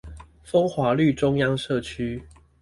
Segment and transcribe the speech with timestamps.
[0.43, 2.23] 風華綠中央社區